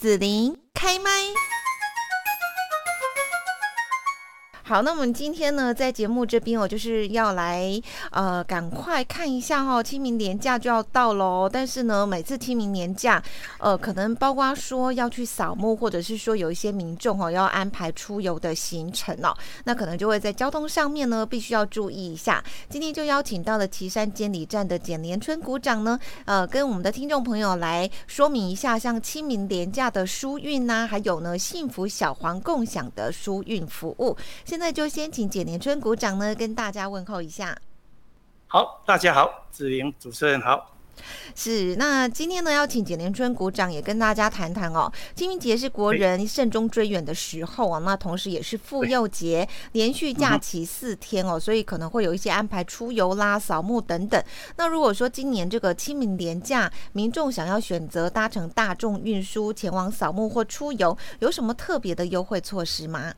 [0.00, 1.10] 子琳开麦。
[4.70, 7.68] 好，那我们今天呢，在节目这边，我就是要来
[8.12, 11.50] 呃，赶快看一下哈、清明年假就要到喽。
[11.52, 13.20] 但是呢，每次清明年假，
[13.58, 22.40] 呃，可能包括说要去扫墓，或者是说有一些民众、哦、要安排出游的行程哦，那可能就会在交通上面呢，必须要注意一下。
[22.68, 34.16] 今天就邀请到了岐山监理站的简连春股长呢，呃，跟我们的听众朋友来说明一下，像清明年假的疏运呐，还有呢，幸福小黄共享的疏运服务。
[34.44, 37.56] 现那就先请简连春股长呢跟大家问候一下。
[38.46, 40.76] 好，大家好，子玲主持人好。
[41.34, 44.92] 是，那今天呢要请简连春股长也跟大家谈谈哦。
[45.14, 54.22] 清明节是国人慎终追远的时候啊，那同时也是妇幼节，连续假期四天哦，所以可能会有一些安排出游啦、扫墓等等。
[54.56, 63.14] 那如果说今年这个清明年假，民众想要选择搭乘大众运输前往扫墓或出游，有什么特别的优惠措施吗？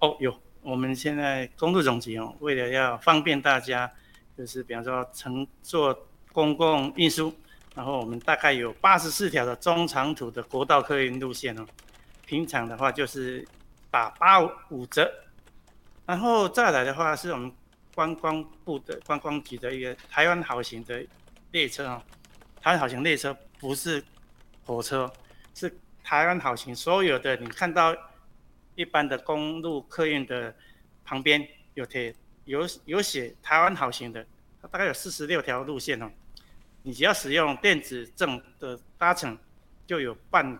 [0.00, 0.30] 哦，有。
[0.62, 3.90] 我们现在公路总局哦，为了要方便大家，
[4.36, 7.32] 就是比方说乘坐公共运输，
[7.74, 11.64] 然后我们大概有八十四条的中长途的国道客运路线哦，
[12.26, 13.46] 平常的话就是
[13.90, 15.10] 打八五折，
[16.04, 17.50] 然后再来的话是我们
[17.94, 21.02] 观光部的观光局的一个台湾好行的
[21.52, 22.02] 列车哦，
[22.60, 24.04] 台湾好行列车不是
[24.66, 25.10] 火车，
[25.54, 27.96] 是台湾好行所有的你看到。
[28.78, 30.54] 一般的公路客运的
[31.04, 34.24] 旁边有贴有有写台湾好行的，
[34.62, 36.08] 它大概有四十六条路线哦。
[36.84, 39.36] 你只要使用电子证的搭乘，
[39.84, 40.56] 就有半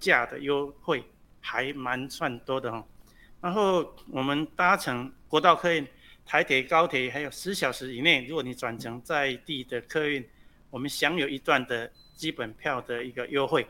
[0.00, 1.04] 价的优惠，
[1.42, 2.82] 还蛮算多的哦。
[3.42, 5.86] 然后我们搭乘国道客运、
[6.24, 10.26] 台铁、高铁，还有十小时以内，如果你转乘在地的客运，
[10.70, 13.66] 我们享有一段的基本票的一个优惠，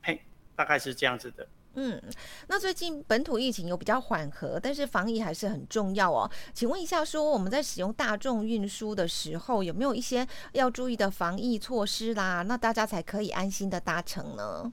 [0.00, 0.20] 嘿，
[0.54, 1.44] 大概是这样子的。
[1.74, 2.00] 嗯，
[2.48, 6.30] 那最近本土疫情有比较缓和，但是防疫还是很重要哦。
[6.52, 12.42] 请问一下，说我们在使用大众运输的时候，有没有一些要注意的防疫措施啦？
[12.42, 14.70] 那大家才可以安心的搭乘呢？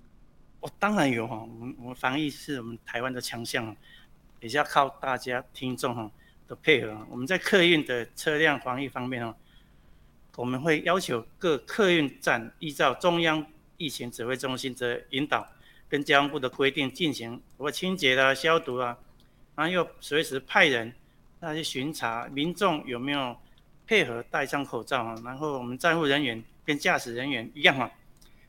[0.59, 3.73] 哦，当然有哈，我们我们防疫是我们台湾的强项，
[4.41, 6.11] 也是要靠大家听众哈
[6.49, 7.07] 的配合。
[7.09, 9.33] 我们在客运的车辆防疫方面哦，
[10.35, 13.45] 我们会要求各客运站依照中央
[13.77, 15.47] 疫情指挥中心的引导。
[15.89, 18.95] 跟交通部的规定进行，包括清洁啦、消毒啊，
[19.55, 20.93] 然后又随时派人
[21.39, 23.35] 那去巡查民众有没有
[23.87, 25.15] 配合戴上口罩啊。
[25.25, 27.89] 然后我们站务人员跟驾驶人员一样啊，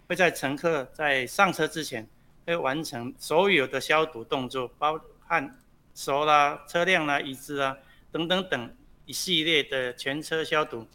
[0.07, 2.07] 会在乘客在上车之前
[2.45, 5.59] 会完成所有的消毒动作，包含
[5.95, 7.75] 手啦、车辆啦、椅子啊
[8.13, 10.87] 等等等一系列的全车消毒，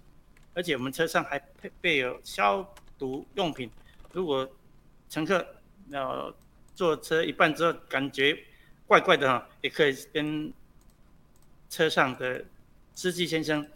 [0.53, 3.71] 而且我们车上还配备有消毒用品，
[4.11, 4.47] 如果
[5.09, 5.54] 乘客。
[5.89, 6.33] 要
[6.73, 8.37] 坐车一半之后感觉
[8.87, 10.51] 怪怪的哈，也可以跟
[11.69, 12.43] 车上的
[12.93, 13.67] 司机先生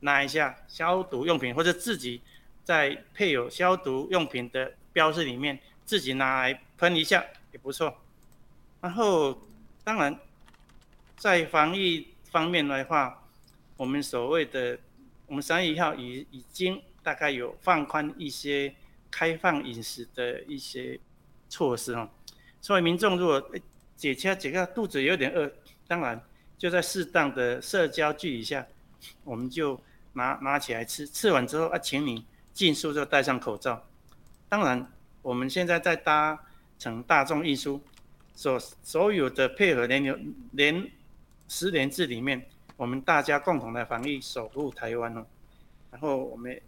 [0.00, 2.20] 拿一下消毒用品，或者自己
[2.64, 7.98] 在配有消毒用品的标志里面自己拿来喷一下也不错。
[8.80, 9.40] 然后
[9.84, 10.18] 当然
[11.16, 13.22] 在防疫方面的话，
[13.76, 14.78] 我们所谓的
[15.26, 18.74] 我们三月一号已已经大概有放宽一些
[19.10, 20.98] 开放饮食的一些。
[21.52, 22.08] 措施哦，
[22.62, 23.50] 所以民众如果
[23.94, 25.52] 解馋解个肚子有点饿，
[25.86, 26.18] 当然
[26.56, 28.66] 就在适当的社交距离下，
[29.22, 29.78] 我们就
[30.14, 32.24] 拿拿起来吃，吃完之后啊，请你
[32.54, 33.86] 尽速就戴上口罩。
[34.48, 36.42] 当然，我们现在在搭
[36.78, 37.78] 乘大众运输，
[38.34, 40.18] 所所有的配合联流
[40.52, 40.90] 联
[41.48, 42.46] 十联制里面，
[42.78, 45.26] 我们大家共同的防疫守护台湾哦，
[45.90, 46.58] 然后我们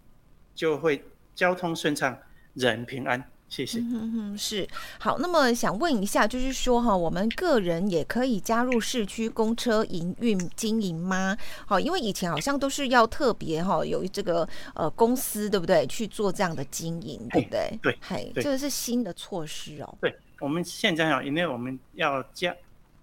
[0.55, 1.03] 就会
[1.34, 2.19] 交通顺畅，
[2.53, 3.31] 人平安。
[3.54, 3.78] 谢谢。
[3.78, 4.66] 嗯哼，是
[4.98, 5.16] 好。
[5.19, 11.37] 那么想问一下，就是说哈，我们个人也可以加入市区公车营运经营吗？
[11.64, 17.78] 好，因为以前好像都是要特别哈有这个呃公司对不对去做这样的经营，对不对？
[17.81, 19.98] 对，嘿，这个是新的措施哦。
[20.00, 22.52] 对，我们现在啊，因为我们要加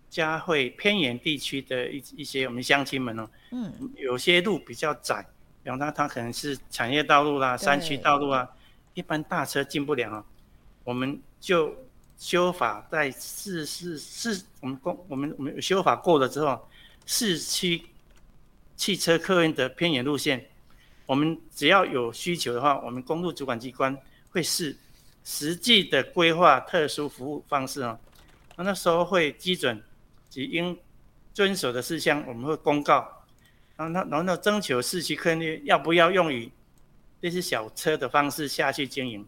[0.10, 5.26] 加会偏远地区的一一些我们乡亲们哦，嗯，有些路比较窄，
[5.64, 8.46] 比方说它可能是产业道路啦、山区道路啊，
[8.96, 10.26] 一般大车进不了啊。
[10.84, 11.76] 我们就
[12.18, 16.68] 修法在市市市，我们公我们我们修法过了之后，
[17.06, 17.84] 市区
[18.76, 20.48] 汽车客运的偏远路线，
[21.06, 23.98] 我们只要有需求的话，我们公路主管机关
[24.32, 24.76] 会是
[25.24, 28.00] 实际的规划特殊服务方式啊，
[28.56, 29.84] 那那时候会基准
[30.30, 30.78] 及应
[31.34, 33.24] 遵守的事项，我们会公告，
[33.76, 36.52] 然后那然后那征求市区客运要不要用于
[37.22, 39.28] 这些小车的方式下去经营。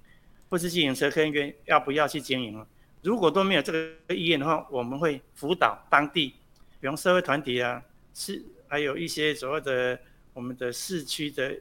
[0.53, 2.63] 或是自行车客运要不要去经营，
[3.01, 6.35] 如果都没有这个意愿的话，我们会辅导当地，
[6.79, 7.81] 比方社会团体啊，
[8.13, 9.99] 是还有一些所谓的
[10.31, 11.59] 我们的市区的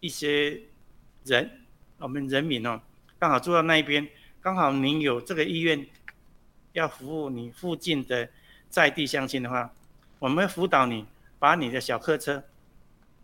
[0.00, 0.60] 一些
[1.24, 1.50] 人，
[1.96, 2.78] 我们人民哦，
[3.18, 4.06] 刚好住到那一边，
[4.42, 5.86] 刚好您有这个意愿
[6.74, 8.28] 要服务你附近的
[8.68, 9.72] 在地乡亲的话，
[10.18, 11.06] 我们会辅导你，
[11.38, 12.44] 把你的小客车，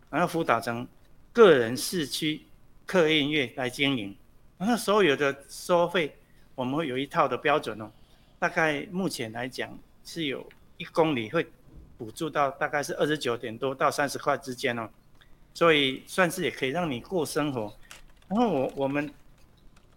[0.09, 0.87] 然后辅导成
[1.31, 2.41] 个人市区
[2.87, 4.15] 客运业来经营，
[4.61, 6.15] 那所有的收费。
[6.53, 7.89] 我们会有一套的标准哦，
[8.37, 10.47] 大概目前来讲是有
[10.77, 11.47] 一公里会
[11.97, 14.87] 补助到大概是二十九点多到三十块之间哦，
[15.53, 17.73] 所以算是也可以让你过生活。
[18.27, 19.11] 然后我我们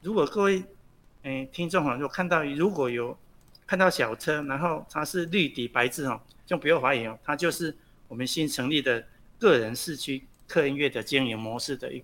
[0.00, 0.62] 如果各位
[1.24, 3.18] 嗯听众哈，如果看到如果有
[3.66, 7.76] 看到小车，然后它是绿底白字哦，就不用怀疑哦，它就是
[8.08, 9.04] 我们新成立的
[9.38, 12.02] 个人市区客运业的经营模式的一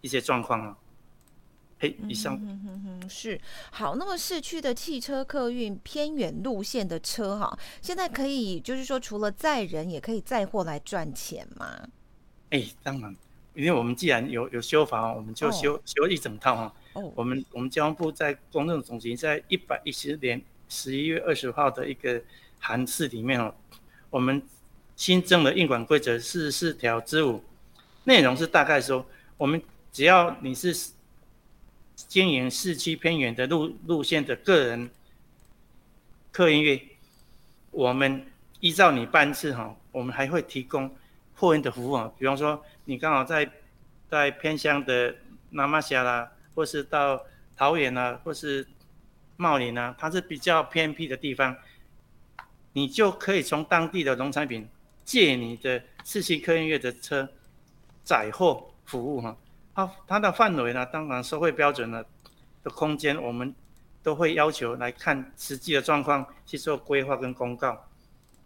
[0.00, 0.76] 一些状况哦
[1.88, 2.06] 啊。
[2.08, 3.40] 以上，嗯哼哼，是
[3.70, 3.96] 好。
[3.96, 11.88] 那么市区的汽车客运偏远路线的车哈，现在可以就是说，除了载人，也可以载货来赚钱吗？
[12.50, 13.14] 哎、欸，当然，
[13.54, 16.74] 因为我们既然有有修法，我们就修、哦、修一整套哈。
[16.94, 22.22] 哦，我们我们交通部在公众总局在一百一十年十一月二十号的一个
[22.58, 23.54] 函释里面哦，
[24.10, 24.42] 我们
[24.96, 27.42] 新增了运管规则四十四条之五，
[28.04, 29.04] 内容是大概说，
[29.36, 29.60] 我们
[29.92, 30.93] 只要你是。
[31.96, 34.90] 经营市区偏远的路路线的个人
[36.32, 36.82] 客运业，
[37.70, 38.26] 我们
[38.60, 40.94] 依照你班次哈，我们还会提供
[41.34, 42.12] 货运的服务啊。
[42.18, 43.50] 比方说，你刚好在
[44.10, 45.14] 在偏乡的
[45.50, 47.24] 那玛夏啦，或是到
[47.56, 48.66] 桃园啊，或是
[49.36, 51.56] 茂林啊，它是比较偏僻的地方，
[52.72, 54.68] 你就可以从当地的农产品
[55.04, 57.28] 借你的市区客运业的车
[58.02, 59.36] 载货服务哈。
[59.74, 62.04] 它它的范围呢，当然收费标准呢
[62.62, 63.54] 的空间，我们
[64.02, 67.88] 都会要求来看实际的状况去做规划跟公告。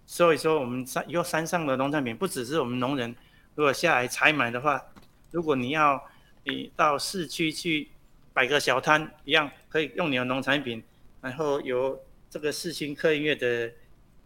[0.07, 3.15] 所以说，我们山以后山上的农产品不只是我们农人
[3.55, 4.83] 如果下来采买的话，
[5.31, 6.03] 如果你要
[6.45, 7.91] 你到市区去
[8.33, 10.83] 摆个小摊一样，可以用你的农产品，
[11.21, 12.01] 然后由
[12.31, 13.71] 这个市区客运业的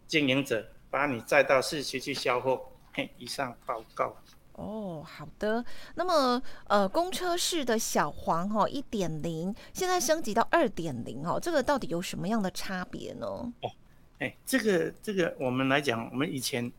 [0.07, 2.69] 经营者把你载到市区去销货。
[2.93, 4.15] 嘿，以上报告。
[4.53, 5.63] 哦，好的。
[5.95, 13.25] 那么，呃，公车式的小黄哈一点零，现在升级到二点零哦，这个到底有什么样的差别呢？
[13.25, 13.71] 哦，
[14.19, 16.71] 哎，这个这个我们来讲，我们以前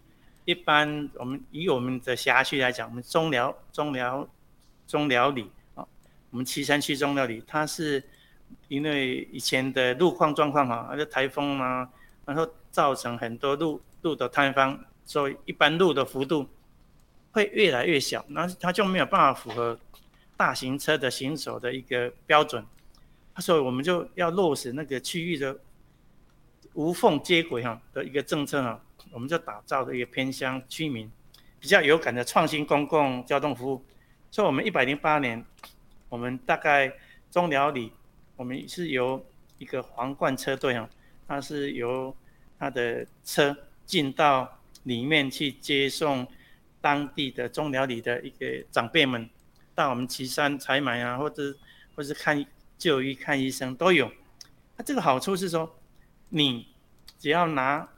[0.45, 4.29] 一般我们以我们的辖区来讲，我们中寮中寮
[4.87, 5.85] 中寮里啊，
[6.31, 8.01] 我们岐山区中寮里，它是
[8.69, 11.91] 因为以前的路况状况哈，那个台风啊，
[12.25, 16.47] 然后造成很多路路的坍方，所以一般路的幅度。
[17.35, 19.77] 会越来越小，那它就没有办法符合
[20.37, 22.65] 大型车的行走的一个标准，
[23.39, 25.59] 所以我们就要落实那个区域的
[26.75, 31.11] 无缝接轨哈的一个政策啊，我们就打造的一个偏乡居民
[31.59, 33.85] 比较有感的创新公共交通服务。
[34.31, 35.45] 所以，我们一百零八年，
[36.09, 36.93] 我们大概
[37.33, 37.93] 中寮里，
[38.37, 39.27] 我们是由
[39.59, 40.89] 一个皇冠车队哈，
[41.27, 42.17] 它是由
[42.61, 46.25] 它的车进到里面去接送。
[46.85, 49.27] 当地的中寮里的一个长辈们
[49.75, 51.57] 到我们旗山采买啊，或者
[51.97, 52.45] 或是看
[52.77, 54.13] 就医看医生都有。
[54.77, 55.79] 那这个好处是说，
[56.29, 56.69] 你
[57.19, 57.89] 只要拿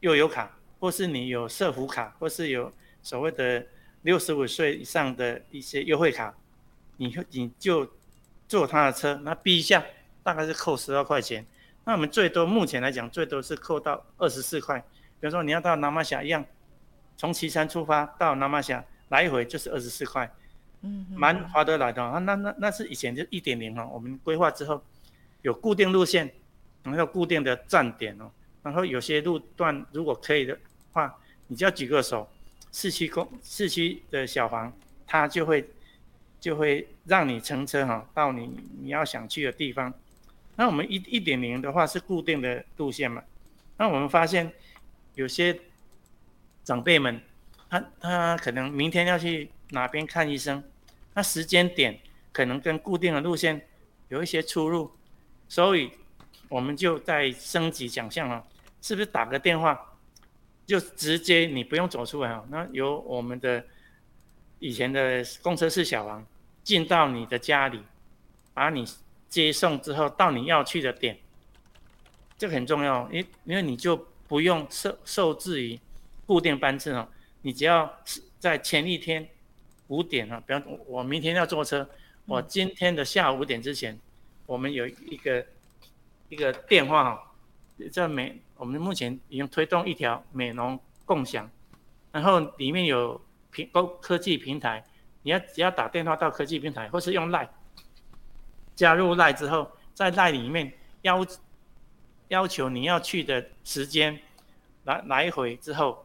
[0.00, 3.66] 悠游卡，或是你有社福卡，或是有所谓的
[4.00, 6.34] 六十五岁以上的一些优惠卡，
[6.96, 7.92] 你你就
[8.48, 9.84] 坐他的车，那 B 一下
[10.22, 11.44] 大概是扣十二块钱。
[11.84, 14.80] 那我们最多目前来讲，最多是扣到二十四块。
[15.20, 16.42] 比如说你要到那玛夏一样。
[17.18, 20.30] 从岐山出发到南马峡来回就是二十四块，
[20.82, 22.00] 嗯，蛮划得来的。
[22.00, 24.80] 那那那那是以前就一点零哈，我们规划之后
[25.42, 26.32] 有固定路线，
[26.84, 28.30] 然后固定的站点哦，
[28.62, 30.56] 然后有些路段如果可以的
[30.92, 31.12] 话，
[31.48, 32.30] 你就要举个手，
[32.70, 34.72] 市区公市区的小黄，
[35.04, 35.68] 它就会
[36.38, 38.48] 就会让你乘车哈到你
[38.80, 39.92] 你要想去的地方。
[40.54, 43.24] 那我们一一点零的话是固定的路线嘛，
[43.76, 44.52] 那我们发现
[45.16, 45.60] 有些。
[46.68, 47.18] 长辈们，
[47.70, 50.62] 他他可能明天要去哪边看医生，
[51.14, 51.98] 那时间点
[52.30, 53.66] 可能跟固定的路线
[54.08, 54.92] 有一些出入，
[55.48, 55.90] 所以
[56.50, 58.46] 我们就在升级奖项了，
[58.82, 59.96] 是不是打个电话
[60.66, 62.44] 就直接你不用走出来啊？
[62.50, 63.64] 那由我们的
[64.58, 66.22] 以前的公车式小王
[66.62, 67.82] 进到你的家里，
[68.52, 68.86] 把你
[69.30, 71.18] 接送之后到你要去的点，
[72.36, 75.80] 这个很重要，因因为你就不用受受制于。
[76.28, 77.08] 固定班次哦，
[77.40, 77.90] 你只要
[78.38, 79.26] 在前一天
[79.86, 81.88] 五点啊，比方我明天要坐车，
[82.26, 83.98] 我今天的下午五点之前，
[84.44, 85.46] 我们有一个
[86.28, 87.18] 一个电话哦，
[87.90, 91.50] 在美我们目前已经推动一条美容共享，
[92.12, 93.18] 然后里面有
[93.50, 94.84] 平高科技平台，
[95.22, 97.48] 你要只要打电话到科技平台，或是用 LINE
[98.76, 100.70] 加入 LINE 之后，在 LINE 里面
[101.00, 101.26] 要
[102.28, 104.20] 要求你要去的时间
[104.84, 106.04] 来来回之后，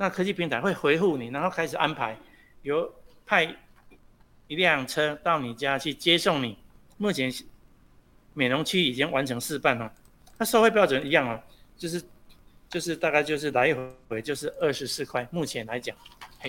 [0.00, 2.16] 那科技平台会回复你，然后开始安排，
[2.62, 2.90] 由
[3.26, 3.54] 派
[4.46, 6.56] 一辆车到你家去接送你。
[6.96, 7.30] 目前
[8.32, 9.92] 美容区已经完成试办了，
[10.38, 11.38] 那收费标准一样啊，
[11.76, 12.02] 就是
[12.66, 13.76] 就是大概就是来
[14.08, 15.94] 回就是二十四块，目前来讲。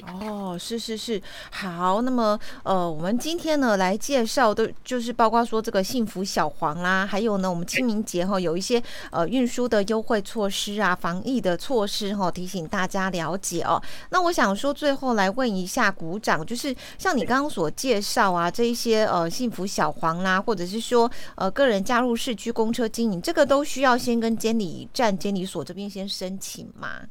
[0.08, 1.22] 哦，是是是，
[1.52, 8.82] 好，那么呃，我们今天呢来介绍的，就是包括说这个幸福小黄啦，还有呢，我们清明节哈有一些
[9.12, 13.82] 呃运输的优惠措施啊，防疫的措施哈，提醒大家了解哦。
[14.12, 27.02] 那我想说，最后来问一下股长，就是像你刚刚所介绍啊，这一些呃幸福小黄啦，或者是说呃个人加入市区公车经营，这个都需要先跟监理站、监理所这边先申请吗？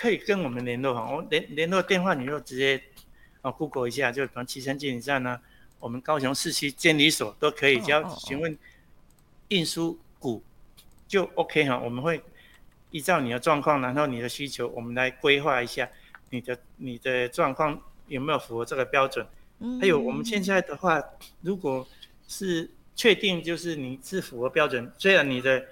[0.00, 2.82] 可以跟我们联络哈，我联联络电话你就直接
[3.42, 5.38] 啊 Google 一下，就比方旗山监理站呢，
[5.78, 8.56] 我们高雄市区监理所都可以，只要询问
[9.48, 10.42] 运输股
[11.06, 12.22] 就 OK 哈，我们会
[12.90, 15.86] 依照你的状况，然后你的需求，我们来规划一下
[16.30, 19.26] 你的你的状况有没有符合这个标准。
[19.82, 20.98] 还有我们现在的话，
[21.42, 21.86] 如果
[22.26, 25.62] 是确定就是你是符合标准，虽然你的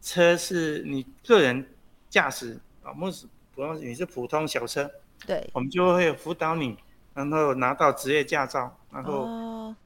[0.00, 1.64] 车是你个人
[2.10, 3.08] 驾驶啊，目
[3.54, 3.54] 前。
[3.54, 4.90] 不用，你是普通小车，
[5.26, 6.76] 对，我们就会辅导你，
[7.14, 9.76] 然后拿到职业驾照，然后，哦，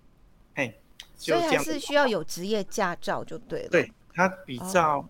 [0.55, 0.81] 嘿，
[1.17, 3.69] 所以还是需要有职业驾照就对了。
[3.69, 4.99] 对，它比较。
[4.99, 5.09] 哦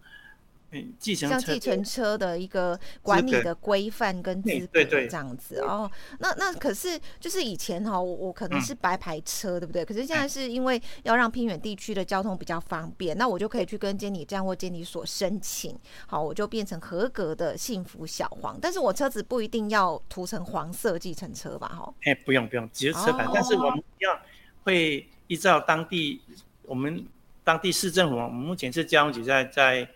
[1.16, 9.84] 像计程车的一个管理的规范跟资格这样子哦，那那可是就是以前哈，我我可能是白牌车，对不对？
[9.84, 18.58] 可是现在是因为要让偏远地区的交通比较方便，那我就可以去跟监理站或监理所申请，好，我就变成合格的幸福小黄。
[18.60, 21.68] 但是我车子不一定要涂成黄色计程车吧？
[21.68, 24.20] 哈，哎，不用不用，只是车牌，但是我们要
[24.64, 26.20] 会依照当地
[26.64, 27.06] 我们
[27.44, 29.88] 当地市政府，我们目前是交通局在在。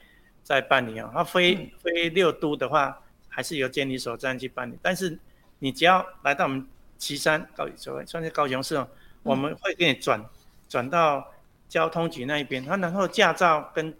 [0.50, 4.76] 在办理啊，它非非六都的话，还是由监理所这样去办理。
[4.82, 5.16] 但是
[5.60, 6.66] 你只要来到我们
[6.98, 8.88] 岐山高所谓算是高雄市哦，
[9.22, 10.20] 我们会给你转
[10.68, 11.24] 转到
[11.68, 13.94] 交通局那一边，他然后驾照跟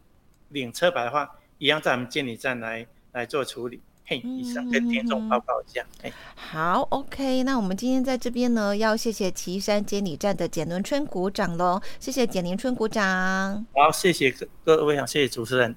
[0.49, 3.81] 领车牌的话，一样在我们监理站来来做处理。
[4.05, 5.87] 嘿，以上跟听众报告一下。
[6.03, 13.65] 嘿，好，OK，那我们今天在这边呢，要谢谢岐山监理站的简伦春鼓掌喽，谢谢简伦春股长。
[13.73, 15.77] 好，谢谢各各位，谢谢主持人。